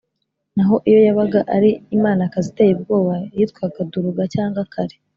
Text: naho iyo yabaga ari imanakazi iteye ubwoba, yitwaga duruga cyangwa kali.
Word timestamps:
naho 0.55 0.75
iyo 0.89 0.99
yabaga 1.07 1.39
ari 1.55 1.69
imanakazi 1.95 2.47
iteye 2.51 2.71
ubwoba, 2.77 3.13
yitwaga 3.35 3.79
duruga 3.91 4.21
cyangwa 4.33 4.61
kali. 4.73 4.95